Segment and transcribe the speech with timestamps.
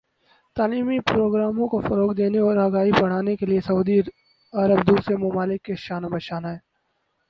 [0.57, 3.99] تعلیمی پروگراموں کو فروغ دینے اور آگاہی بڑھانے کے لئے سعودی
[4.53, 6.57] عرب دوسرے ممالک کے شانہ بشانہ ہے